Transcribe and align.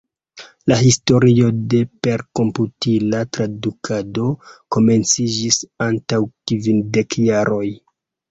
La 0.71 0.75
historio 0.83 1.49
de 1.73 1.81
perkomputila 2.07 3.19
tradukado 3.37 4.25
komenciĝis 4.77 5.61
antaŭ 5.89 6.23
kvindek 6.53 7.19
jaroj. 7.29 7.65